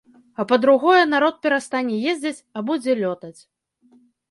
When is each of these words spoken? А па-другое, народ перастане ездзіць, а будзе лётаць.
А 0.43 0.45
па-другое, 0.51 1.03
народ 1.09 1.35
перастане 1.43 1.99
ездзіць, 2.15 2.41
а 2.57 2.65
будзе 2.73 2.99
лётаць. 3.03 3.39